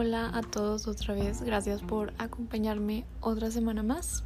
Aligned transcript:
Hola 0.00 0.30
a 0.32 0.42
todos 0.42 0.86
otra 0.86 1.12
vez, 1.12 1.42
gracias 1.42 1.82
por 1.82 2.12
acompañarme 2.18 3.04
otra 3.20 3.50
semana 3.50 3.82
más. 3.82 4.22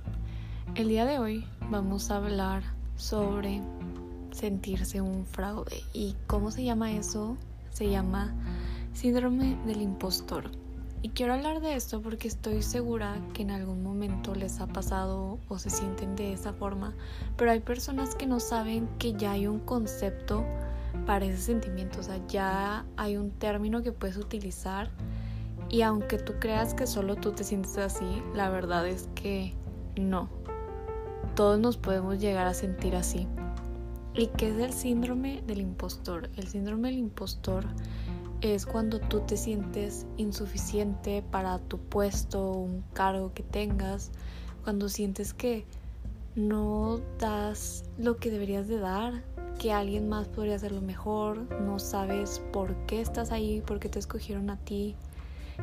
El 0.75 0.89
día 0.89 1.07
de 1.07 1.19
hoy 1.19 1.47
vamos 1.71 2.11
a 2.11 2.19
hablar 2.19 2.63
sobre 2.97 3.63
sentirse 4.33 5.01
un 5.01 5.25
fraude. 5.25 5.83
Y 5.95 6.15
cómo 6.27 6.51
se 6.51 6.63
llama 6.63 6.93
eso, 6.93 7.39
se 7.71 7.89
llama 7.89 8.35
síndrome 8.93 9.57
del 9.65 9.81
impostor. 9.81 10.51
Y 11.01 11.09
quiero 11.09 11.33
hablar 11.33 11.63
de 11.63 11.75
esto 11.75 12.03
porque 12.03 12.29
estoy 12.29 12.61
segura 12.61 13.17
que 13.33 13.41
en 13.41 13.51
algún 13.51 13.83
momento 13.83 14.35
les 14.35 14.61
ha 14.61 14.67
pasado 14.67 15.39
o 15.49 15.59
se 15.59 15.71
sienten 15.71 16.17
de 16.17 16.35
esa 16.35 16.53
forma, 16.53 16.93
pero 17.39 17.51
hay 17.51 17.61
personas 17.61 18.15
que 18.15 18.27
no 18.27 18.41
saben 18.41 18.91
que 18.99 19.15
ya 19.15 19.31
hay 19.31 19.47
un 19.47 19.61
concepto 19.61 20.45
para 21.07 21.25
ese 21.25 21.41
sentimiento, 21.41 22.01
o 22.01 22.03
sea, 22.03 22.21
ya 22.29 22.85
hay 22.99 23.17
un 23.17 23.31
término 23.31 23.83
que 23.83 23.93
puedes 23.93 24.19
utilizar 24.19 24.91
y 25.73 25.81
aunque 25.81 26.19
tú 26.19 26.35
creas 26.39 26.75
que 26.75 26.87
solo 26.87 27.17
tú 27.17 27.33
te 27.33 27.45
sientes 27.45 27.79
así, 27.79 28.23
la 28.35 28.51
verdad 28.51 28.87
es 28.87 29.09
que 29.15 29.55
no. 29.97 30.29
Todos 31.35 31.59
nos 31.59 31.79
podemos 31.79 32.21
llegar 32.21 32.47
a 32.47 32.53
sentir 32.53 32.95
así. 32.95 33.27
¿Y 34.15 34.27
qué 34.27 34.51
es 34.51 34.59
el 34.59 34.75
síndrome 34.75 35.43
del 35.47 35.63
impostor? 35.63 36.29
El 36.37 36.47
síndrome 36.47 36.91
del 36.91 36.99
impostor 36.99 37.65
es 38.43 38.67
cuando 38.67 39.01
tú 39.01 39.21
te 39.21 39.39
sientes 39.39 40.07
insuficiente 40.19 41.25
para 41.31 41.59
tu 41.59 41.79
puesto, 41.79 42.51
un 42.51 42.85
cargo 42.93 43.33
que 43.33 43.43
tengas, 43.43 44.11
cuando 44.65 44.91
sientes 44.91 45.33
que 45.33 45.65
no 46.35 47.01
das 47.19 47.85
lo 47.97 48.19
que 48.19 48.31
deberías 48.31 48.69
de 48.69 48.79
dar, 48.79 49.23
que 49.59 49.73
alguien 49.73 50.07
más 50.11 50.29
podría 50.29 50.57
hacerlo 50.57 50.83
mejor, 50.83 51.39
no 51.63 51.79
sabes 51.79 52.43
por 52.53 52.75
qué 52.85 53.01
estás 53.01 53.33
ahí, 53.33 53.63
por 53.63 53.79
qué 53.79 53.89
te 53.89 53.99
escogieron 53.99 54.51
a 54.51 54.59
ti, 54.59 54.97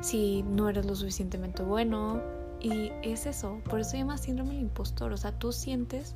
si 0.02 0.44
no 0.44 0.70
eres 0.70 0.86
lo 0.86 0.96
suficientemente 0.96 1.64
bueno. 1.64 2.22
Y 2.62 2.92
es 3.04 3.26
eso, 3.26 3.62
por 3.70 3.80
eso 3.80 3.92
se 3.92 3.98
llama 4.00 4.18
síndrome 4.18 4.54
del 4.54 4.64
impostor. 4.64 5.14
O 5.14 5.18
sea, 5.18 5.32
tú 5.32 5.52
sientes 5.52 6.16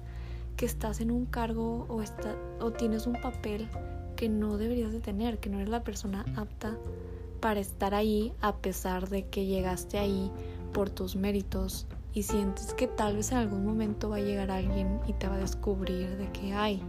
que 0.58 0.66
estás 0.66 1.00
en 1.02 1.12
un 1.12 1.26
cargo 1.26 1.86
o, 1.90 2.02
está, 2.02 2.36
o 2.60 2.72
tienes 2.72 3.08
un 3.08 3.14
papel 3.14 3.70
que 4.16 4.30
no 4.30 4.58
deberías 4.58 4.92
de 4.92 5.00
tener, 5.00 5.40
que 5.40 5.50
no 5.50 5.58
eres 5.58 5.70
la 5.70 5.84
persona 5.84 6.26
apta 6.36 6.78
para 7.40 7.60
estar 7.60 7.94
ahí 7.94 8.34
a 8.42 8.56
pesar 8.56 9.10
de 9.10 9.26
que 9.28 9.46
llegaste 9.46 9.98
ahí 9.98 10.32
por 10.74 10.90
tus 10.90 11.16
méritos 11.16 11.88
y 12.14 12.24
sientes 12.24 12.74
que 12.74 12.88
tal 12.88 13.16
vez 13.18 13.32
en 13.32 13.40
algún 13.40 13.66
momento 13.66 14.10
va 14.10 14.18
a 14.18 14.22
llegar 14.22 14.52
alguien 14.52 15.00
y 15.08 15.14
te 15.14 15.28
va 15.28 15.36
a 15.36 15.40
descubrir 15.40 16.16
de 16.18 16.32
que, 16.32 16.54
ay, 16.54 16.82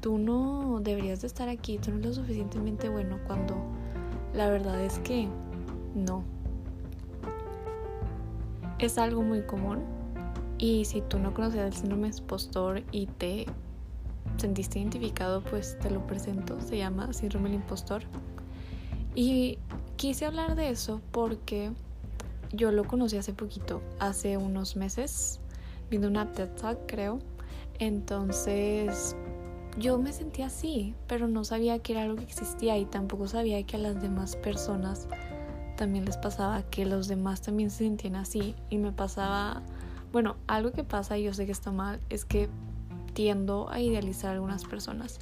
tú 0.00 0.18
no 0.18 0.80
deberías 0.82 1.22
de 1.22 1.26
estar 1.26 1.48
aquí, 1.48 1.78
tú 1.78 1.90
no 1.90 1.98
eres 1.98 2.16
lo 2.16 2.22
suficientemente 2.22 2.88
bueno 2.88 3.18
cuando 3.26 3.56
la 4.34 4.48
verdad 4.48 4.80
es 4.82 4.98
que 5.00 5.28
no. 5.94 6.24
Es 8.78 8.98
algo 8.98 9.22
muy 9.22 9.42
común 9.42 9.80
y 10.58 10.84
si 10.84 11.00
tú 11.00 11.18
no 11.18 11.32
conocías 11.34 11.66
el 11.66 11.72
síndrome 11.72 12.08
impostor 12.08 12.82
y 12.92 13.06
te 13.06 13.46
sentiste 14.36 14.78
identificado, 14.78 15.42
pues 15.42 15.78
te 15.78 15.90
lo 15.90 16.06
presento. 16.06 16.60
Se 16.60 16.76
llama 16.76 17.12
síndrome 17.12 17.50
del 17.50 17.60
impostor. 17.60 18.02
Y 19.14 19.58
quise 19.96 20.26
hablar 20.26 20.54
de 20.54 20.70
eso 20.70 21.00
porque 21.12 21.72
yo 22.52 22.72
lo 22.72 22.84
conocí 22.84 23.16
hace 23.16 23.32
poquito, 23.32 23.82
hace 23.98 24.36
unos 24.36 24.76
meses, 24.76 25.40
viendo 25.90 26.08
una 26.08 26.32
TED 26.32 26.48
Talk, 26.60 26.78
creo. 26.86 27.18
Entonces 27.78 29.16
yo 29.78 29.98
me 29.98 30.12
sentía 30.12 30.46
así, 30.46 30.94
pero 31.06 31.28
no 31.28 31.44
sabía 31.44 31.78
que 31.78 31.92
era 31.92 32.02
algo 32.02 32.16
que 32.16 32.24
existía 32.24 32.76
y 32.76 32.84
tampoco 32.84 33.28
sabía 33.28 33.62
que 33.64 33.76
a 33.76 33.78
las 33.78 34.02
demás 34.02 34.36
personas 34.36 35.08
también 35.80 36.04
les 36.04 36.18
pasaba 36.18 36.62
que 36.64 36.84
los 36.84 37.08
demás 37.08 37.40
también 37.40 37.70
se 37.70 37.78
sentían 37.78 38.14
así 38.14 38.54
y 38.68 38.76
me 38.76 38.92
pasaba, 38.92 39.62
bueno, 40.12 40.36
algo 40.46 40.72
que 40.72 40.84
pasa 40.84 41.16
y 41.16 41.22
yo 41.22 41.32
sé 41.32 41.46
que 41.46 41.52
está 41.52 41.72
mal 41.72 42.00
es 42.10 42.26
que 42.26 42.50
tiendo 43.14 43.70
a 43.70 43.80
idealizar 43.80 44.28
a 44.28 44.34
algunas 44.34 44.66
personas, 44.66 45.20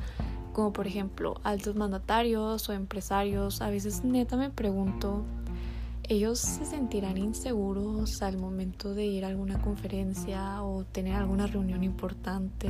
como 0.53 0.73
por 0.73 0.89
ejemplo 0.89 1.41
altos 1.45 1.77
mandatarios 1.77 2.69
o 2.69 2.73
empresarios, 2.73 3.63
a 3.63 3.71
veces 3.71 4.03
neta 4.03 4.37
me 4.37 4.51
pregunto, 4.51 5.23
ellos 6.09 6.41
se 6.41 6.65
sentirán 6.65 7.19
inseguros 7.19 8.21
al 8.21 8.37
momento 8.37 8.95
de 8.95 9.07
ir 9.07 9.25
a 9.25 9.29
alguna 9.29 9.63
conferencia 9.63 10.61
o 10.65 10.83
tener 10.83 11.15
alguna 11.15 11.47
reunión 11.47 11.85
importante, 11.85 12.69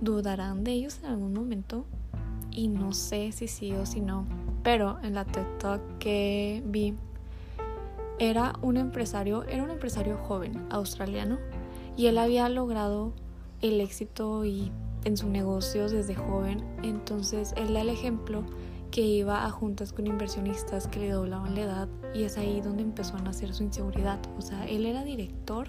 dudarán 0.00 0.62
de 0.62 0.70
ellos 0.70 1.00
en 1.02 1.06
algún 1.06 1.32
momento 1.32 1.86
y 2.52 2.68
no 2.68 2.92
sé 2.92 3.32
si 3.32 3.48
sí 3.48 3.72
o 3.72 3.84
si 3.84 4.00
no 4.00 4.43
pero 4.64 4.98
en 5.04 5.14
la 5.14 5.24
TED 5.24 5.46
Talk 5.58 5.80
que 5.98 6.62
vi 6.66 6.94
era 8.18 8.54
un 8.62 8.76
empresario, 8.76 9.44
era 9.44 9.62
un 9.62 9.70
empresario 9.70 10.16
joven 10.16 10.66
australiano 10.70 11.38
y 11.96 12.06
él 12.06 12.18
había 12.18 12.48
logrado 12.48 13.12
el 13.60 13.80
éxito 13.80 14.44
y 14.44 14.72
en 15.04 15.16
su 15.16 15.28
negocio 15.28 15.88
desde 15.88 16.14
joven, 16.14 16.64
entonces 16.82 17.52
él 17.56 17.74
da 17.74 17.82
el 17.82 17.90
ejemplo 17.90 18.44
que 18.90 19.02
iba 19.02 19.44
a 19.44 19.50
juntas 19.50 19.92
con 19.92 20.06
inversionistas 20.06 20.86
que 20.86 21.00
le 21.00 21.10
doblaban 21.10 21.54
la 21.54 21.60
edad 21.62 21.88
y 22.14 22.22
es 22.22 22.38
ahí 22.38 22.60
donde 22.60 22.82
empezó 22.82 23.16
a 23.16 23.20
nacer 23.20 23.52
su 23.52 23.64
inseguridad. 23.64 24.20
O 24.38 24.40
sea, 24.40 24.64
él 24.66 24.86
era 24.86 25.02
director. 25.02 25.68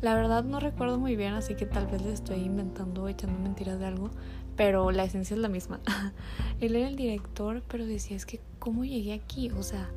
La 0.00 0.16
verdad 0.16 0.42
no 0.42 0.58
recuerdo 0.58 0.98
muy 0.98 1.14
bien, 1.14 1.32
así 1.34 1.54
que 1.54 1.64
tal 1.64 1.86
vez 1.86 2.02
le 2.02 2.12
estoy 2.12 2.40
inventando, 2.40 3.06
echando 3.06 3.38
mentiras 3.38 3.78
de 3.78 3.86
algo, 3.86 4.10
pero 4.56 4.90
la 4.90 5.04
esencia 5.04 5.34
es 5.34 5.40
la 5.40 5.48
misma. 5.48 5.80
Él 6.60 6.76
era 6.76 6.88
el 6.88 6.96
director, 6.96 7.62
pero 7.68 7.86
decía, 7.86 8.16
es 8.16 8.26
que 8.26 8.40
¿cómo 8.58 8.84
llegué 8.84 9.12
aquí? 9.12 9.50
O 9.50 9.62
sea, 9.62 9.90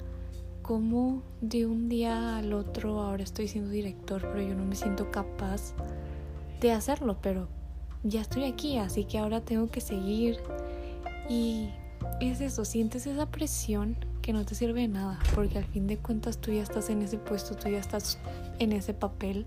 ¿cómo 0.61 1.21
de 1.41 1.65
un 1.65 1.89
día 1.89 2.37
al 2.37 2.53
otro 2.53 3.01
ahora 3.01 3.23
estoy 3.23 3.47
siendo 3.47 3.69
director, 3.69 4.21
pero 4.21 4.41
yo 4.41 4.55
no 4.55 4.65
me 4.65 4.75
siento 4.75 5.11
capaz 5.11 5.73
de 6.61 6.71
hacerlo? 6.71 7.17
Pero 7.21 7.47
ya 8.03 8.21
estoy 8.21 8.45
aquí, 8.45 8.77
así 8.77 9.05
que 9.05 9.17
ahora 9.17 9.41
tengo 9.41 9.69
que 9.69 9.81
seguir. 9.81 10.39
Y 11.29 11.69
es 12.21 12.41
eso, 12.41 12.65
sientes 12.65 13.07
esa 13.07 13.25
presión 13.27 13.97
que 14.21 14.33
no 14.33 14.45
te 14.45 14.55
sirve 14.55 14.81
de 14.81 14.87
nada, 14.87 15.19
porque 15.35 15.59
al 15.59 15.65
fin 15.65 15.87
de 15.87 15.97
cuentas 15.97 16.39
tú 16.39 16.51
ya 16.51 16.63
estás 16.63 16.89
en 16.89 17.01
ese 17.01 17.17
puesto, 17.17 17.55
tú 17.55 17.69
ya 17.69 17.79
estás 17.79 18.17
en 18.59 18.71
ese 18.71 18.93
papel 18.93 19.45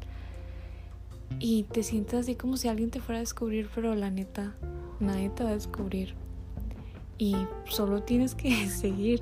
y 1.40 1.64
te 1.64 1.82
sientes 1.82 2.20
así 2.20 2.34
como 2.34 2.56
si 2.56 2.68
alguien 2.68 2.90
te 2.90 3.00
fuera 3.00 3.18
a 3.18 3.20
descubrir, 3.20 3.68
pero 3.74 3.94
la 3.94 4.10
neta, 4.10 4.54
nadie 5.00 5.30
te 5.30 5.44
va 5.44 5.50
a 5.50 5.54
descubrir 5.54 6.14
y 7.18 7.36
solo 7.64 8.02
tienes 8.02 8.34
que 8.34 8.68
seguir. 8.68 9.20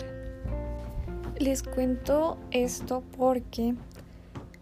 Les 1.38 1.62
cuento 1.62 2.38
esto 2.50 3.02
porque 3.16 3.74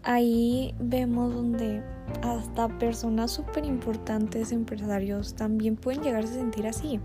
ahí 0.03 0.75
vemos 0.79 1.33
donde 1.33 1.81
hasta 2.21 2.67
personas 2.79 3.31
súper 3.31 3.65
importantes, 3.65 4.51
empresarios, 4.51 5.35
también 5.35 5.75
pueden 5.75 6.03
llegarse 6.03 6.31
a 6.31 6.39
sentir 6.39 6.67
así. 6.67 6.99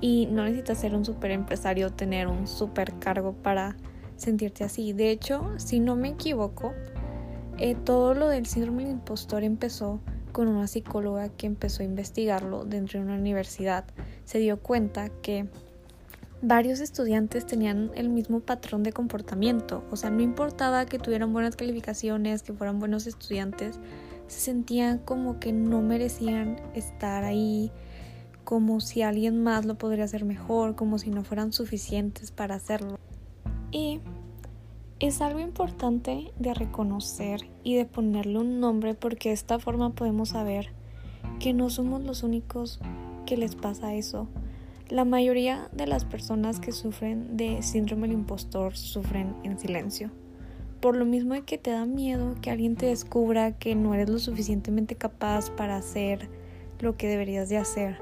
Y 0.00 0.26
no 0.26 0.44
necesitas 0.44 0.78
ser 0.78 0.94
un 0.94 1.04
súper 1.04 1.30
empresario, 1.30 1.90
tener 1.90 2.28
un 2.28 2.46
súper 2.46 2.92
cargo 2.98 3.32
para 3.32 3.76
sentirte 4.16 4.64
así. 4.64 4.92
De 4.92 5.10
hecho, 5.10 5.52
si 5.56 5.80
no 5.80 5.96
me 5.96 6.08
equivoco, 6.08 6.74
eh, 7.58 7.74
todo 7.74 8.12
lo 8.12 8.28
del 8.28 8.44
síndrome 8.44 8.84
del 8.84 8.92
impostor 8.92 9.42
empezó 9.42 10.00
con 10.36 10.48
una 10.48 10.66
psicóloga 10.66 11.30
que 11.30 11.46
empezó 11.46 11.82
a 11.82 11.86
investigarlo 11.86 12.66
dentro 12.66 13.00
de 13.00 13.06
una 13.06 13.14
universidad. 13.14 13.86
Se 14.26 14.38
dio 14.38 14.58
cuenta 14.58 15.08
que 15.08 15.46
varios 16.42 16.80
estudiantes 16.80 17.46
tenían 17.46 17.90
el 17.94 18.10
mismo 18.10 18.40
patrón 18.40 18.82
de 18.82 18.92
comportamiento, 18.92 19.82
o 19.90 19.96
sea, 19.96 20.10
no 20.10 20.20
importaba 20.20 20.84
que 20.84 20.98
tuvieran 20.98 21.32
buenas 21.32 21.56
calificaciones, 21.56 22.42
que 22.42 22.52
fueran 22.52 22.78
buenos 22.80 23.06
estudiantes, 23.06 23.78
se 24.26 24.40
sentían 24.40 24.98
como 24.98 25.40
que 25.40 25.54
no 25.54 25.80
merecían 25.80 26.60
estar 26.74 27.24
ahí, 27.24 27.72
como 28.44 28.80
si 28.80 29.00
alguien 29.00 29.42
más 29.42 29.64
lo 29.64 29.78
podría 29.78 30.04
hacer 30.04 30.26
mejor, 30.26 30.74
como 30.74 30.98
si 30.98 31.08
no 31.08 31.24
fueran 31.24 31.54
suficientes 31.54 32.30
para 32.30 32.56
hacerlo. 32.56 32.98
Y 33.70 34.02
es 34.98 35.20
algo 35.20 35.40
importante 35.40 36.32
de 36.38 36.54
reconocer 36.54 37.42
y 37.62 37.74
de 37.74 37.84
ponerle 37.84 38.38
un 38.38 38.60
nombre 38.60 38.94
porque 38.94 39.28
de 39.28 39.34
esta 39.34 39.58
forma 39.58 39.90
podemos 39.90 40.30
saber 40.30 40.70
que 41.38 41.52
no 41.52 41.68
somos 41.68 42.02
los 42.02 42.22
únicos 42.22 42.80
que 43.26 43.36
les 43.36 43.56
pasa 43.56 43.94
eso. 43.94 44.26
La 44.88 45.04
mayoría 45.04 45.68
de 45.72 45.86
las 45.86 46.04
personas 46.04 46.60
que 46.60 46.72
sufren 46.72 47.36
de 47.36 47.62
síndrome 47.62 48.08
del 48.08 48.16
impostor 48.16 48.76
sufren 48.76 49.34
en 49.42 49.58
silencio. 49.58 50.10
Por 50.80 50.96
lo 50.96 51.04
mismo 51.04 51.34
de 51.34 51.42
que 51.42 51.58
te 51.58 51.72
da 51.72 51.84
miedo 51.84 52.36
que 52.40 52.50
alguien 52.50 52.76
te 52.76 52.86
descubra 52.86 53.52
que 53.52 53.74
no 53.74 53.92
eres 53.92 54.08
lo 54.08 54.18
suficientemente 54.18 54.94
capaz 54.94 55.50
para 55.50 55.76
hacer 55.76 56.30
lo 56.80 56.96
que 56.96 57.08
deberías 57.08 57.48
de 57.48 57.58
hacer. 57.58 57.98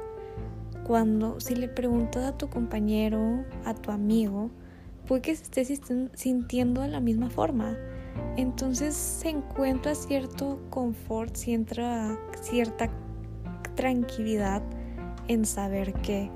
Cuando 0.86 1.40
si 1.40 1.56
le 1.56 1.68
preguntas 1.68 2.24
a 2.24 2.36
tu 2.36 2.48
compañero, 2.48 3.44
a 3.64 3.74
tu 3.74 3.90
amigo, 3.90 4.50
puede 5.06 5.22
que 5.22 5.36
se 5.36 5.44
esté 5.60 6.08
sintiendo 6.14 6.82
de 6.82 6.88
la 6.88 7.00
misma 7.00 7.30
forma. 7.30 7.76
Entonces 8.36 8.94
se 8.94 9.30
encuentra 9.30 9.94
cierto 9.94 10.60
confort, 10.70 11.34
cierta, 11.36 12.18
cierta 12.40 12.90
tranquilidad 13.74 14.62
en 15.28 15.44
saber 15.44 15.92
que 15.94 16.30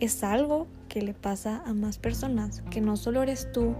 es 0.00 0.24
algo 0.24 0.66
que 0.88 1.02
le 1.02 1.14
pasa 1.14 1.62
a 1.64 1.72
más 1.74 1.98
personas, 1.98 2.62
que 2.70 2.80
no 2.80 2.96
solo 2.96 3.22
eres 3.22 3.50
tú 3.52 3.74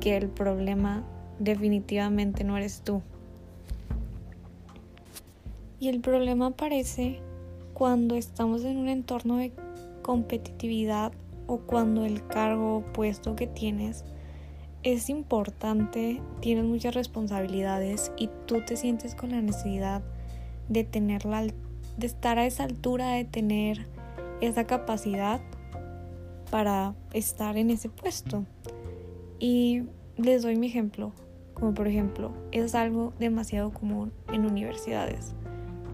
que 0.00 0.16
el 0.16 0.28
problema 0.28 1.04
definitivamente 1.38 2.44
no 2.44 2.56
eres 2.56 2.82
tú. 2.82 3.02
Y 5.80 5.88
el 5.88 6.00
problema 6.00 6.46
aparece 6.46 7.20
cuando 7.72 8.14
estamos 8.14 8.64
en 8.64 8.76
un 8.76 8.88
entorno 8.88 9.36
de 9.36 9.52
competitividad 10.02 11.12
o 11.46 11.58
cuando 11.58 12.04
el 12.04 12.26
cargo 12.26 12.78
o 12.78 12.92
puesto 12.92 13.36
que 13.36 13.46
tienes 13.46 14.04
es 14.82 15.08
importante, 15.08 16.20
tienes 16.40 16.64
muchas 16.64 16.94
responsabilidades 16.94 18.12
y 18.18 18.28
tú 18.46 18.62
te 18.66 18.76
sientes 18.76 19.14
con 19.14 19.30
la 19.30 19.40
necesidad 19.40 20.02
de 20.68 20.84
tenerla, 20.84 21.46
de 21.96 22.06
estar 22.06 22.38
a 22.38 22.46
esa 22.46 22.64
altura, 22.64 23.12
de 23.12 23.24
tener 23.24 23.86
esa 24.40 24.64
capacidad 24.64 25.40
para 26.50 26.94
estar 27.12 27.56
en 27.56 27.70
ese 27.70 27.88
puesto. 27.88 28.44
Y 29.38 29.84
les 30.16 30.42
doy 30.42 30.56
mi 30.56 30.66
ejemplo, 30.66 31.12
como 31.54 31.72
por 31.74 31.88
ejemplo, 31.88 32.32
es 32.52 32.74
algo 32.74 33.12
demasiado 33.18 33.72
común 33.72 34.12
en 34.32 34.44
universidades, 34.44 35.34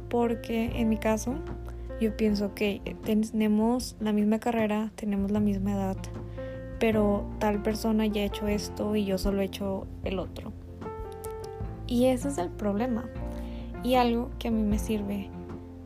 porque 0.09 0.73
en 0.75 0.89
mi 0.89 0.97
caso 0.97 1.35
yo 2.01 2.17
pienso 2.17 2.55
que 2.55 2.81
tenemos 3.05 3.97
la 4.01 4.13
misma 4.13 4.39
carrera, 4.39 4.91
tenemos 4.95 5.31
la 5.31 5.41
misma 5.41 5.73
edad, 5.73 5.97
pero 6.79 7.29
tal 7.39 7.63
persona 7.63 8.07
ya 8.07 8.23
ha 8.23 8.25
hecho 8.25 8.49
esto 8.49 8.97
y 8.97 9.05
yo 9.05 9.19
solo 9.19 9.43
he 9.43 9.45
hecho 9.45 9.87
el 10.05 10.19
otro. 10.19 10.53
Y 11.87 12.07
ese 12.07 12.29
es 12.29 12.39
el 12.39 12.49
problema. 12.49 13.05
Y 13.83 13.95
algo 13.95 14.31
que 14.39 14.49
a 14.49 14.51
mí 14.51 14.63
me 14.63 14.79
sirve 14.79 15.29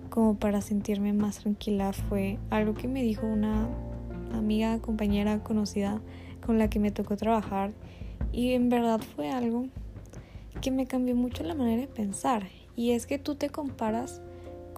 como 0.08 0.36
para 0.36 0.60
sentirme 0.60 1.12
más 1.12 1.38
tranquila 1.40 1.92
fue 1.92 2.38
algo 2.50 2.74
que 2.74 2.86
me 2.86 3.02
dijo 3.02 3.26
una 3.26 3.68
amiga, 4.32 4.78
compañera, 4.78 5.42
conocida 5.42 6.00
con 6.46 6.58
la 6.58 6.70
que 6.70 6.78
me 6.78 6.92
tocó 6.92 7.16
trabajar. 7.16 7.72
Y 8.32 8.52
en 8.52 8.68
verdad 8.68 9.00
fue 9.00 9.30
algo 9.30 9.66
que 10.60 10.70
me 10.70 10.86
cambió 10.86 11.16
mucho 11.16 11.42
la 11.42 11.54
manera 11.54 11.80
de 11.80 11.88
pensar. 11.88 12.44
Y 12.76 12.92
es 12.92 13.06
que 13.06 13.18
tú 13.18 13.34
te 13.34 13.50
comparas 13.50 14.22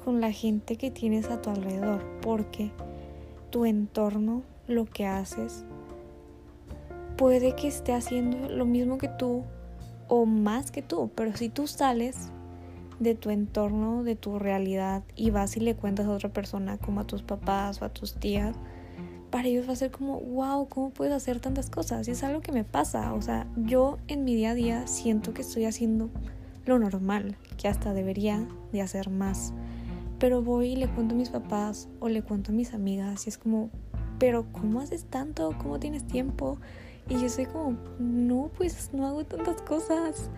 con 0.07 0.21
la 0.21 0.31
gente 0.31 0.77
que 0.77 0.93
tienes 0.93 1.31
a 1.31 1.43
tu 1.43 1.51
alrededor, 1.51 2.01
porque 2.23 2.71
tu 3.51 3.65
entorno, 3.65 4.45
lo 4.69 4.85
que 4.85 5.05
haces, 5.05 5.65
puede 7.17 7.57
que 7.57 7.67
esté 7.67 7.93
haciendo 7.93 8.49
lo 8.49 8.67
mismo 8.67 8.99
que 8.99 9.09
tú 9.09 9.43
o 10.07 10.25
más 10.25 10.71
que 10.71 10.81
tú, 10.81 11.11
pero 11.17 11.37
si 11.37 11.49
tú 11.49 11.67
sales 11.67 12.31
de 13.01 13.17
tu 13.17 13.31
entorno, 13.31 14.05
de 14.05 14.15
tu 14.15 14.39
realidad 14.39 15.03
y 15.17 15.31
vas 15.31 15.57
y 15.57 15.61
le 15.61 15.75
cuentas 15.75 16.07
a 16.07 16.13
otra 16.13 16.29
persona, 16.29 16.79
como 16.79 17.01
a 17.01 17.05
tus 17.09 17.23
papás 17.23 17.83
o 17.83 17.85
a 17.85 17.89
tus 17.89 18.15
tías, 18.15 18.55
para 19.33 19.49
ellos 19.49 19.69
va 19.69 19.73
a 19.73 19.77
ser 19.77 19.91
como, 19.91 20.21
wow, 20.21 20.69
¿cómo 20.69 20.91
puedes 20.91 21.15
hacer 21.15 21.41
tantas 21.41 21.69
cosas? 21.69 22.07
Y 22.07 22.13
es 22.13 22.23
algo 22.23 22.43
que 22.43 22.53
me 22.53 22.63
pasa, 22.63 23.13
o 23.13 23.23
sea, 23.23 23.49
yo 23.57 23.99
en 24.07 24.23
mi 24.23 24.37
día 24.37 24.51
a 24.51 24.55
día 24.55 24.87
siento 24.87 25.35
que 25.35 25.43
estoy 25.43 25.65
haciendo 25.65 26.11
lo 26.65 26.79
normal, 26.79 27.37
que 27.57 27.67
hasta 27.67 27.93
debería 27.93 28.47
de 28.71 28.83
hacer 28.83 29.11
más. 29.11 29.53
Pero 30.19 30.43
voy 30.43 30.69
y 30.69 30.77
le 30.77 30.89
cuento 30.89 31.15
a 31.15 31.19
mis 31.19 31.31
papás 31.31 31.89
o 32.01 32.09
le 32.09 32.23
cuento 32.23 32.53
a 32.53 32.55
mis 32.55 32.73
amigas 32.73 33.27
y 33.27 33.31
es 33.31 33.39
como, 33.39 33.71
pero 34.19 34.47
¿cómo 34.53 34.81
haces 34.81 35.05
tanto? 35.05 35.55
¿Cómo 35.59 35.79
tienes 35.79 36.07
tiempo? 36.07 36.59
Y 37.09 37.21
yo 37.21 37.29
soy 37.29 37.47
como, 37.47 37.77
no, 37.99 38.51
pues 38.57 38.91
no 38.93 39.07
hago 39.07 39.25
tantas 39.25 39.61
cosas. 39.63 40.31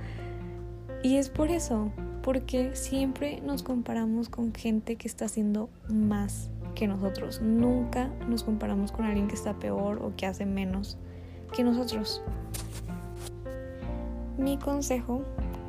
Y 1.02 1.16
es 1.16 1.28
por 1.28 1.50
eso, 1.50 1.92
porque 2.22 2.74
siempre 2.74 3.40
nos 3.40 3.62
comparamos 3.62 4.28
con 4.28 4.52
gente 4.52 4.96
que 4.96 5.06
está 5.06 5.26
haciendo 5.26 5.70
más 5.88 6.50
que 6.74 6.88
nosotros. 6.88 7.40
Nunca 7.40 8.10
nos 8.28 8.42
comparamos 8.42 8.92
con 8.92 9.04
alguien 9.04 9.28
que 9.28 9.34
está 9.34 9.58
peor 9.58 10.02
o 10.02 10.14
que 10.16 10.26
hace 10.26 10.44
menos 10.44 10.98
que 11.54 11.62
nosotros. 11.62 12.22
Mi 14.36 14.58
consejo 14.58 15.24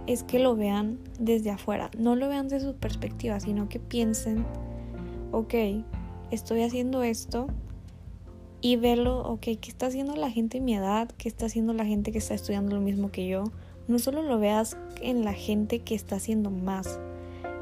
es 0.09 0.23
que 0.23 0.39
lo 0.39 0.55
vean 0.55 0.97
desde 1.19 1.51
afuera, 1.51 1.91
no 1.95 2.15
lo 2.15 2.27
vean 2.27 2.47
desde 2.47 2.65
su 2.65 2.75
perspectiva, 2.75 3.39
sino 3.39 3.69
que 3.69 3.79
piensen, 3.79 4.43
ok, 5.31 5.53
estoy 6.31 6.63
haciendo 6.63 7.03
esto, 7.03 7.45
y 8.59 8.75
verlo, 8.75 9.21
ok, 9.21 9.41
¿qué 9.41 9.69
está 9.69 9.85
haciendo 9.85 10.15
la 10.15 10.31
gente 10.31 10.57
de 10.57 10.63
mi 10.63 10.75
edad? 10.75 11.09
¿Qué 11.19 11.29
está 11.29 11.45
haciendo 11.45 11.73
la 11.73 11.85
gente 11.85 12.11
que 12.11 12.17
está 12.17 12.33
estudiando 12.33 12.75
lo 12.75 12.81
mismo 12.81 13.11
que 13.11 13.27
yo? 13.27 13.43
No 13.87 13.99
solo 13.99 14.23
lo 14.23 14.39
veas 14.39 14.77
en 14.99 15.23
la 15.23 15.33
gente 15.33 15.79
que 15.79 15.93
está 15.93 16.15
haciendo 16.15 16.49
más. 16.49 16.99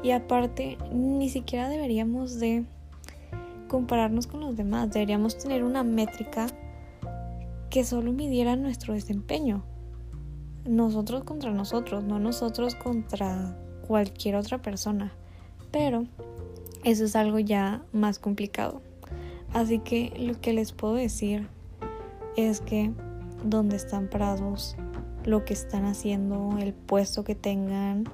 Y 0.02 0.12
aparte, 0.12 0.78
ni 0.90 1.28
siquiera 1.28 1.68
deberíamos 1.68 2.40
de 2.40 2.64
compararnos 3.68 4.26
con 4.26 4.40
los 4.40 4.56
demás. 4.56 4.90
Deberíamos 4.90 5.36
tener 5.36 5.64
una 5.64 5.84
métrica 5.84 6.46
que 7.68 7.84
solo 7.84 8.12
midiera 8.12 8.56
nuestro 8.56 8.94
desempeño. 8.94 9.64
Nosotros 10.68 11.24
contra 11.24 11.50
nosotros, 11.50 12.04
no 12.04 12.18
nosotros 12.18 12.74
contra 12.74 13.56
cualquier 13.86 14.36
otra 14.36 14.60
persona. 14.60 15.14
Pero 15.72 16.04
eso 16.84 17.06
es 17.06 17.16
algo 17.16 17.38
ya 17.38 17.82
más 17.92 18.18
complicado. 18.18 18.82
Así 19.54 19.78
que 19.78 20.12
lo 20.18 20.38
que 20.38 20.52
les 20.52 20.72
puedo 20.72 20.92
decir 20.92 21.48
es 22.36 22.60
que 22.60 22.92
donde 23.42 23.76
están 23.76 24.08
parados, 24.08 24.76
lo 25.24 25.46
que 25.46 25.54
están 25.54 25.86
haciendo, 25.86 26.58
el 26.58 26.74
puesto 26.74 27.24
que 27.24 27.34
tengan, 27.34 28.04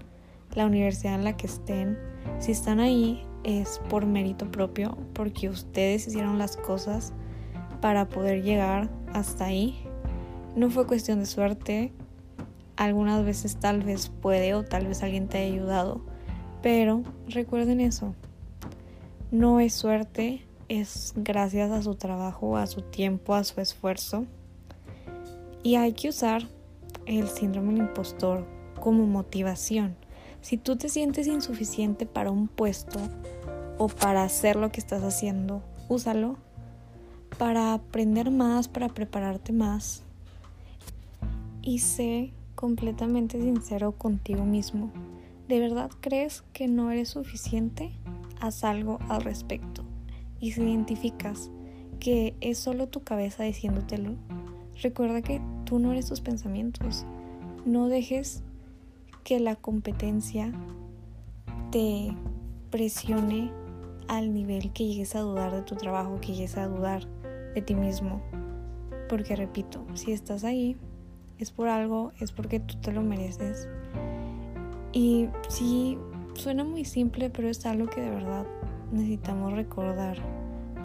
la 0.54 0.66
universidad 0.66 1.16
en 1.16 1.24
la 1.24 1.36
que 1.36 1.48
estén, 1.48 1.98
si 2.38 2.52
están 2.52 2.78
ahí 2.78 3.26
es 3.42 3.80
por 3.90 4.06
mérito 4.06 4.48
propio, 4.52 4.96
porque 5.12 5.48
ustedes 5.48 6.06
hicieron 6.06 6.38
las 6.38 6.56
cosas 6.56 7.12
para 7.80 8.08
poder 8.08 8.44
llegar 8.44 8.88
hasta 9.12 9.46
ahí. 9.46 9.84
No 10.54 10.70
fue 10.70 10.86
cuestión 10.86 11.18
de 11.18 11.26
suerte, 11.26 11.92
algunas 12.76 13.24
veces 13.24 13.56
tal 13.56 13.82
vez 13.82 14.08
puede 14.08 14.54
o 14.54 14.64
tal 14.64 14.86
vez 14.86 15.02
alguien 15.02 15.28
te 15.28 15.38
haya 15.38 15.54
ayudado, 15.54 16.00
pero 16.62 17.02
recuerden 17.28 17.80
eso, 17.80 18.14
no 19.30 19.60
es 19.60 19.74
suerte, 19.74 20.46
es 20.68 21.12
gracias 21.16 21.70
a 21.70 21.82
su 21.82 21.94
trabajo, 21.94 22.56
a 22.56 22.66
su 22.66 22.82
tiempo, 22.82 23.34
a 23.34 23.44
su 23.44 23.60
esfuerzo. 23.60 24.26
Y 25.62 25.76
hay 25.76 25.92
que 25.92 26.08
usar 26.08 26.42
el 27.06 27.28
síndrome 27.28 27.72
del 27.72 27.82
impostor 27.82 28.46
como 28.80 29.06
motivación. 29.06 29.96
Si 30.40 30.56
tú 30.56 30.76
te 30.76 30.88
sientes 30.88 31.26
insuficiente 31.26 32.06
para 32.06 32.30
un 32.30 32.48
puesto 32.48 32.98
o 33.78 33.88
para 33.88 34.24
hacer 34.24 34.56
lo 34.56 34.70
que 34.70 34.80
estás 34.80 35.02
haciendo, 35.02 35.62
úsalo 35.88 36.36
para 37.38 37.74
aprender 37.74 38.30
más, 38.30 38.68
para 38.68 38.88
prepararte 38.88 39.52
más. 39.52 40.02
Y 41.62 41.78
sé 41.78 42.32
completamente 42.54 43.40
sincero 43.40 43.92
contigo 43.92 44.44
mismo. 44.44 44.90
¿De 45.48 45.60
verdad 45.60 45.90
crees 46.00 46.42
que 46.52 46.68
no 46.68 46.90
eres 46.90 47.10
suficiente? 47.10 47.92
Haz 48.40 48.64
algo 48.64 48.98
al 49.08 49.22
respecto 49.22 49.84
y 50.44 50.52
si 50.52 50.60
identificas 50.60 51.50
que 52.00 52.36
es 52.42 52.58
solo 52.58 52.88
tu 52.88 53.02
cabeza 53.02 53.44
diciéndotelo, 53.44 54.14
recuerda 54.82 55.22
que 55.22 55.40
tú 55.64 55.78
no 55.78 55.92
eres 55.92 56.06
tus 56.06 56.20
pensamientos. 56.20 57.06
No 57.64 57.88
dejes 57.88 58.42
que 59.22 59.40
la 59.40 59.56
competencia 59.56 60.52
te 61.70 62.14
presione 62.70 63.50
al 64.06 64.34
nivel 64.34 64.70
que 64.74 64.86
llegues 64.86 65.16
a 65.16 65.20
dudar 65.20 65.50
de 65.50 65.62
tu 65.62 65.76
trabajo, 65.76 66.20
que 66.20 66.34
llegues 66.34 66.58
a 66.58 66.66
dudar 66.66 67.06
de 67.54 67.62
ti 67.62 67.74
mismo. 67.74 68.20
Porque 69.08 69.36
repito, 69.36 69.86
si 69.94 70.12
estás 70.12 70.44
ahí, 70.44 70.76
es 71.44 71.52
por 71.52 71.68
algo, 71.68 72.12
es 72.20 72.32
porque 72.32 72.58
tú 72.58 72.76
te 72.80 72.90
lo 72.90 73.02
mereces. 73.02 73.68
Y 74.92 75.28
sí, 75.48 75.98
suena 76.32 76.64
muy 76.64 76.86
simple, 76.86 77.28
pero 77.28 77.48
es 77.48 77.66
algo 77.66 77.86
que 77.86 78.00
de 78.00 78.08
verdad 78.08 78.46
necesitamos 78.90 79.52
recordar, 79.52 80.16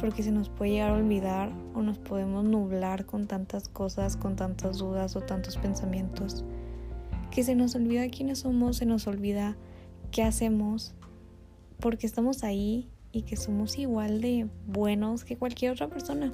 porque 0.02 0.22
se 0.22 0.32
nos 0.32 0.50
puede 0.50 0.72
llegar 0.72 0.92
a 0.92 0.96
olvidar 0.96 1.52
o 1.74 1.82
nos 1.82 1.98
podemos 1.98 2.44
nublar 2.44 3.06
con 3.06 3.26
tantas 3.26 3.70
cosas, 3.70 4.18
con 4.18 4.36
tantas 4.36 4.80
dudas 4.80 5.16
o 5.16 5.22
tantos 5.22 5.58
pensamientos, 5.58 6.44
que 7.32 7.44
se 7.44 7.56
nos 7.56 7.74
olvida 7.76 8.10
quiénes 8.10 8.40
somos, 8.40 8.78
se 8.78 8.86
nos 8.86 9.08
olvida 9.08 9.56
qué 10.12 10.24
hacemos, 10.24 10.94
porque 11.80 12.06
estamos 12.06 12.44
ahí 12.44 12.90
y 13.14 13.22
que 13.22 13.38
somos 13.38 13.78
igual 13.78 14.20
de 14.20 14.50
buenos 14.68 15.24
que 15.24 15.38
cualquier 15.38 15.72
otra 15.72 15.88
persona. 15.88 16.34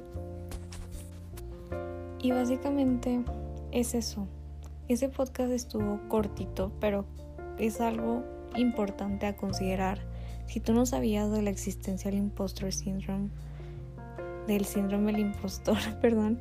Y 2.20 2.32
básicamente 2.32 3.22
es 3.76 3.94
eso. 3.94 4.26
Ese 4.88 5.10
podcast 5.10 5.52
estuvo 5.52 6.00
cortito, 6.08 6.72
pero 6.80 7.04
es 7.58 7.82
algo 7.82 8.24
importante 8.56 9.26
a 9.26 9.36
considerar 9.36 10.00
si 10.46 10.60
tú 10.60 10.72
no 10.72 10.86
sabías 10.86 11.30
de 11.30 11.42
la 11.42 11.50
existencia 11.50 12.10
del 12.10 12.20
impostor 12.20 12.72
syndrome, 12.72 13.28
del 14.46 14.64
síndrome 14.64 15.12
del 15.12 15.20
impostor, 15.20 15.76
perdón, 16.00 16.40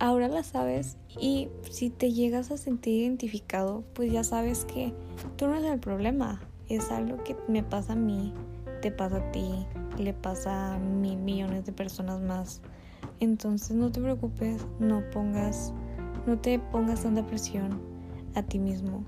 ahora 0.00 0.26
la 0.26 0.42
sabes 0.42 0.96
y 1.20 1.48
si 1.70 1.90
te 1.90 2.12
llegas 2.12 2.50
a 2.50 2.56
sentir 2.56 3.02
identificado, 3.02 3.84
pues 3.92 4.10
ya 4.10 4.24
sabes 4.24 4.64
que 4.64 4.92
tú 5.36 5.46
no 5.46 5.54
eres 5.54 5.70
el 5.70 5.78
problema, 5.78 6.40
es 6.68 6.90
algo 6.90 7.22
que 7.22 7.36
me 7.46 7.62
pasa 7.62 7.92
a 7.92 7.96
mí, 7.96 8.32
te 8.82 8.90
pasa 8.90 9.18
a 9.18 9.30
ti, 9.30 9.48
le 9.96 10.12
pasa 10.12 10.74
a 10.74 10.78
mil 10.80 11.18
millones 11.18 11.66
de 11.66 11.72
personas 11.72 12.20
más. 12.20 12.62
Entonces 13.20 13.76
no 13.76 13.92
te 13.92 14.00
preocupes, 14.00 14.66
no 14.80 15.02
pongas 15.10 15.72
No 16.26 16.36
te 16.38 16.58
pongas 16.58 17.04
tanta 17.04 17.24
presión 17.24 17.80
a 18.34 18.42
ti 18.42 18.58
mismo. 18.58 19.04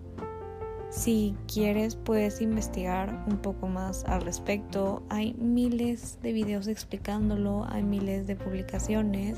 Si 0.90 1.34
quieres 1.52 1.96
puedes 1.96 2.40
investigar 2.40 3.24
un 3.28 3.38
poco 3.38 3.66
más 3.66 4.04
al 4.04 4.22
respecto. 4.22 5.02
Hay 5.08 5.34
miles 5.34 6.18
de 6.22 6.32
videos 6.32 6.68
explicándolo, 6.68 7.66
hay 7.68 7.82
miles 7.82 8.26
de 8.26 8.36
publicaciones, 8.36 9.36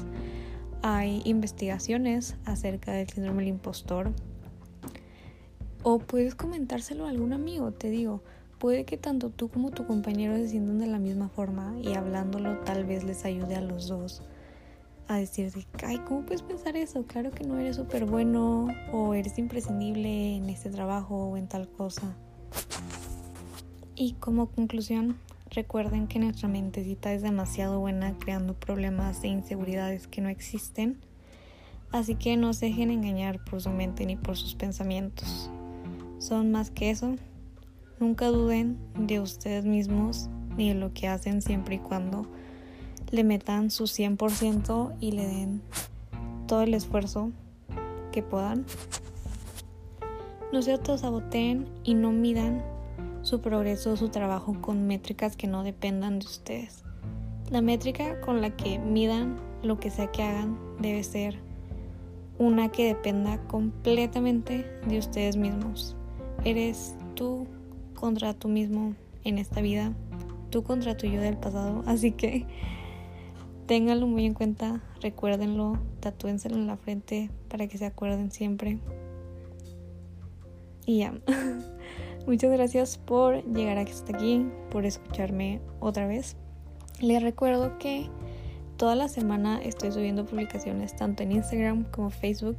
hay 0.83 1.23
investigaciones 1.25 2.37
acerca 2.45 2.93
del 2.93 3.09
síndrome 3.09 3.45
del 3.45 3.49
impostor. 3.49 4.13
O 5.83 5.99
puedes 5.99 6.35
comentárselo 6.35 7.07
a 7.07 7.11
algún 7.11 7.33
amigo, 7.33 7.73
te 7.73 7.89
digo. 7.89 8.23
Puede 8.59 8.85
que 8.85 8.99
tanto 8.99 9.31
tú 9.31 9.49
como 9.49 9.71
tu 9.71 9.87
compañero 9.87 10.37
se 10.37 10.49
sientan 10.49 10.79
de 10.79 10.87
la 10.87 10.99
misma 10.99 11.31
forma 11.31 11.79
y 11.81 11.95
hablándolo 11.95 12.59
tal 12.59 12.85
vez 12.85 13.05
les 13.05 13.25
ayude 13.25 13.57
a 13.57 13.63
los 13.63 13.89
dos 13.89 14.23
a 15.11 15.17
decirte, 15.17 15.67
ay, 15.85 15.99
¿cómo 16.07 16.23
puedes 16.23 16.43
pensar 16.43 16.77
eso? 16.77 17.05
Claro 17.05 17.33
que 17.33 17.43
no 17.43 17.59
eres 17.59 17.75
súper 17.75 18.05
bueno 18.05 18.69
o 18.93 19.13
eres 19.13 19.39
imprescindible 19.39 20.37
en 20.37 20.49
este 20.49 20.71
trabajo 20.71 21.31
o 21.31 21.37
en 21.37 21.49
tal 21.49 21.69
cosa. 21.69 22.17
Y 23.97 24.13
como 24.15 24.47
conclusión, 24.47 25.17
recuerden 25.51 26.07
que 26.07 26.21
nuestra 26.21 26.49
mentecita 26.49 27.13
es 27.13 27.23
demasiado 27.23 27.81
buena 27.81 28.17
creando 28.21 28.55
problemas 28.55 29.25
e 29.25 29.27
inseguridades 29.27 30.07
que 30.07 30.21
no 30.21 30.29
existen, 30.29 31.01
así 31.91 32.15
que 32.15 32.37
no 32.37 32.53
se 32.53 32.67
dejen 32.67 32.93
engañar 32.93 33.45
por 33.45 33.61
su 33.61 33.71
mente 33.71 34.07
ni 34.07 34.15
por 34.15 34.37
sus 34.37 34.55
pensamientos. 34.55 35.51
Son 36.19 36.53
más 36.53 36.71
que 36.71 36.91
eso. 36.91 37.17
Nunca 37.99 38.27
duden 38.27 38.79
de 38.97 39.19
ustedes 39.19 39.65
mismos 39.65 40.31
ni 40.57 40.69
de 40.69 40.77
lo 40.77 40.95
que 40.95 41.09
hacen 41.09 41.43
siempre 41.43 41.75
y 41.75 41.79
cuando 41.81 42.29
le 43.11 43.25
metan 43.25 43.71
su 43.71 43.85
100% 43.85 44.97
y 45.01 45.13
le 45.13 45.27
den 45.27 45.63
todo 46.47 46.63
el 46.63 46.75
esfuerzo 46.75 47.31
que 48.13 48.23
puedan. 48.23 48.65
No 50.53 50.63
se 50.63 50.73
autosaboteen 50.73 51.67
y 51.85 51.95
no 51.95 52.13
midan 52.13 52.63
su 53.23 53.41
progreso 53.41 53.97
su 53.97 54.09
trabajo 54.09 54.57
con 54.61 54.87
métricas 54.87 55.37
que 55.37 55.47
no 55.47 55.63
dependan 55.63 56.19
de 56.19 56.27
ustedes. 56.27 56.85
La 57.51 57.61
métrica 57.61 58.21
con 58.21 58.41
la 58.41 58.51
que 58.57 58.79
midan 58.79 59.37
lo 59.63 59.79
que 59.79 59.91
sea 59.91 60.11
que 60.11 60.23
hagan 60.23 60.59
debe 60.81 61.05
ser 61.05 61.37
una 62.39 62.71
que 62.71 62.87
dependa 62.87 63.39
completamente 63.49 64.65
de 64.87 64.99
ustedes 64.99 65.37
mismos. 65.37 65.95
Eres 66.45 66.95
tú 67.15 67.47
contra 67.95 68.33
tú 68.33 68.49
mismo 68.49 68.95
en 69.25 69.39
esta 69.39 69.61
vida, 69.61 69.93
tú 70.49 70.63
contra 70.63 70.97
tu 70.97 71.07
yo 71.07 71.21
del 71.21 71.37
pasado, 71.37 71.83
así 71.87 72.13
que 72.13 72.47
Ténganlo 73.71 74.09
muy 74.09 74.27
en 74.27 74.35
cuenta, 74.35 74.83
recuérdenlo, 75.01 75.79
tatúenselo 76.01 76.57
en 76.57 76.67
la 76.67 76.77
frente 76.77 77.31
para 77.49 77.69
que 77.69 77.79
se 77.79 77.87
acuerden 77.87 78.33
siempre. 78.33 78.81
Y 80.87 80.99
ya. 80.99 81.15
Muchas 82.27 82.51
gracias 82.51 82.99
por 82.99 83.45
llegar 83.45 83.79
hasta 83.79 84.17
aquí, 84.17 84.45
por 84.73 84.87
escucharme 84.87 85.61
otra 85.79 86.09
vez. 86.09 86.37
Les 87.01 87.23
recuerdo 87.23 87.79
que 87.79 88.09
toda 88.77 88.97
la 88.97 89.07
semana 89.07 89.63
estoy 89.63 89.93
subiendo 89.93 90.27
publicaciones 90.27 90.97
tanto 90.97 91.23
en 91.23 91.31
Instagram 91.31 91.85
como 91.93 92.11
Facebook 92.11 92.59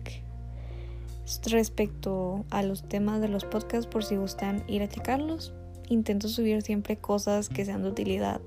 respecto 1.47 2.45
a 2.51 2.63
los 2.63 2.87
temas 2.87 3.19
de 3.19 3.27
los 3.27 3.43
podcasts 3.43 3.85
por 3.85 4.05
si 4.05 4.15
gustan 4.15 4.63
ir 4.65 4.81
a 4.81 4.87
checarlos. 4.87 5.53
Intento 5.89 6.29
subir 6.29 6.61
siempre 6.61 6.95
cosas 6.95 7.49
que 7.49 7.65
sean 7.65 7.83
de 7.83 7.89
utilidad, 7.89 8.39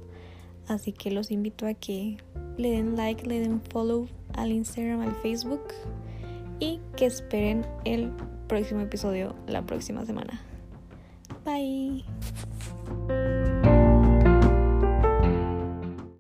así 0.69 0.93
que 0.93 1.11
los 1.11 1.31
invito 1.31 1.67
a 1.67 1.75
que 1.75 2.19
le 2.57 2.71
den 2.71 2.97
like, 2.97 3.27
le 3.27 3.41
den 3.41 3.61
follow 3.71 4.09
al 4.35 4.53
Instagram, 4.53 5.01
al 5.01 5.15
Facebook 5.17 5.63
y 6.61 6.81
que 6.97 7.07
esperen 7.07 7.67
el 7.85 8.11
próximo 8.49 8.81
episodio 8.81 9.35
la 9.47 9.63
próxima 9.63 10.05
semana. 10.05 10.41
Bye. 11.45 12.05